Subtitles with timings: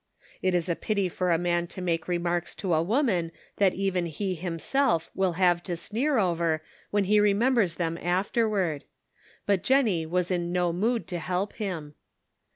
[0.41, 4.07] It is a pity for a man to make remarks to a Woman that even
[4.07, 8.83] he himself will have to sneer over when he remembers them afterward.
[9.45, 11.93] But Jennie was in no mood to help him.